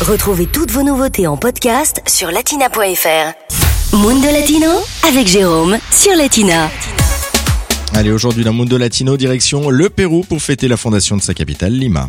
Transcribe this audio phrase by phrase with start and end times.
[0.00, 3.96] Retrouvez toutes vos nouveautés en podcast sur latina.fr.
[3.96, 4.70] Mundo Latino
[5.06, 6.70] avec Jérôme sur Latina.
[7.92, 11.74] Allez, aujourd'hui dans Mundo Latino, direction le Pérou pour fêter la fondation de sa capitale,
[11.74, 12.08] Lima.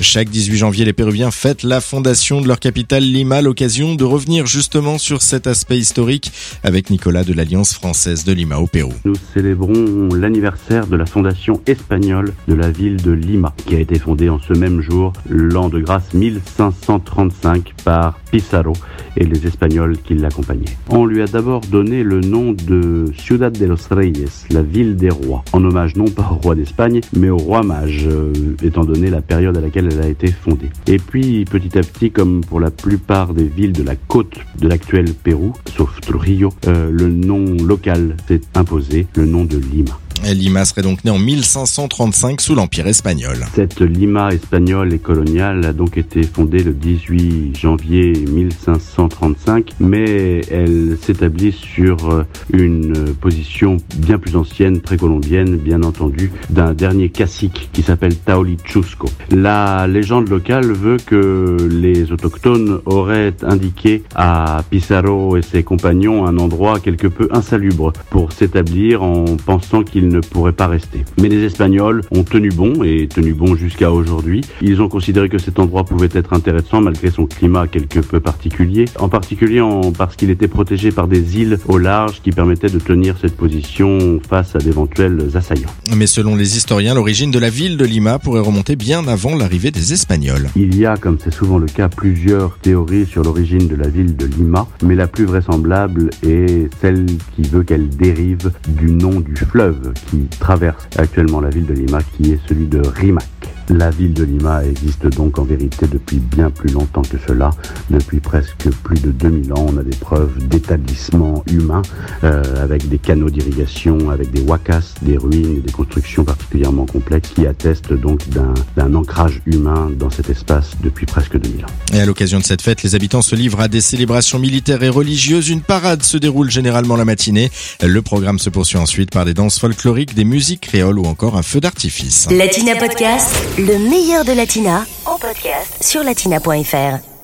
[0.00, 4.46] Chaque 18 janvier, les Péruviens fêtent la fondation de leur capitale Lima, l'occasion de revenir
[4.46, 6.30] justement sur cet aspect historique
[6.62, 8.92] avec Nicolas de l'Alliance française de Lima au Pérou.
[9.04, 13.98] Nous célébrons l'anniversaire de la fondation espagnole de la ville de Lima, qui a été
[13.98, 18.74] fondée en ce même jour, l'an de grâce 1535 par Pizarro
[19.18, 20.76] et les Espagnols qui l'accompagnaient.
[20.88, 25.10] On lui a d'abord donné le nom de Ciudad de los Reyes, la ville des
[25.10, 28.32] rois, en hommage non pas au roi d'Espagne, mais au roi mage, euh,
[28.62, 30.70] étant donné la période à laquelle elle a été fondée.
[30.86, 34.68] Et puis, petit à petit, comme pour la plupart des villes de la côte de
[34.68, 39.98] l'actuel Pérou, sauf Trujillo, euh, le nom local s'est imposé, le nom de Lima.
[40.34, 43.46] Lima serait donc né en 1535 sous l'Empire espagnol.
[43.54, 50.96] Cette Lima espagnole et coloniale a donc été fondée le 18 janvier 1535, mais elle
[51.00, 57.82] s'établit sur euh, une position bien plus ancienne, précolombienne, bien entendu, d'un dernier cacique qui
[57.82, 59.08] s'appelle Taolichusco.
[59.30, 66.38] La légende locale veut que les autochtones auraient indiqué à Pizarro et ses compagnons un
[66.38, 71.04] endroit quelque peu insalubre pour s'établir en pensant qu'ils ne pourrait pas rester.
[71.20, 74.42] Mais les Espagnols ont tenu bon et tenu bon jusqu'à aujourd'hui.
[74.62, 78.86] Ils ont considéré que cet endroit pouvait être intéressant malgré son climat quelque peu particulier,
[78.98, 82.78] en particulier en, parce qu'il était protégé par des îles au large qui permettaient de
[82.78, 85.70] tenir cette position face à d'éventuels assaillants.
[85.96, 89.70] Mais selon les historiens, l'origine de la ville de Lima pourrait remonter bien avant l'arrivée
[89.70, 90.48] des Espagnols.
[90.56, 94.16] Il y a, comme c'est souvent le cas, plusieurs théories sur l'origine de la ville
[94.16, 99.34] de Lima, mais la plus vraisemblable est celle qui veut qu'elle dérive du nom du
[99.36, 103.24] fleuve qui traverse actuellement la ville de Lima, qui est celui de Rimac.
[103.70, 107.50] La ville de Lima existe donc en vérité depuis bien plus longtemps que cela.
[107.90, 111.82] Depuis presque plus de 2000 ans, on a des preuves d'établissement humain
[112.24, 117.46] euh, avec des canaux d'irrigation, avec des wakas, des ruines des constructions particulièrement complexes qui
[117.46, 121.68] attestent donc d'un ancrage humain dans cet espace depuis presque 2000 ans.
[121.92, 124.88] Et à l'occasion de cette fête, les habitants se livrent à des célébrations militaires et
[124.88, 125.48] religieuses.
[125.50, 127.50] Une parade se déroule généralement la matinée.
[127.82, 131.42] Le programme se poursuit ensuite par des danses folkloriques, des musiques créoles ou encore un
[131.42, 132.28] feu d'artifice.
[132.30, 137.17] Latina Podcast, le meilleur de Latina, en podcast sur latina.fr.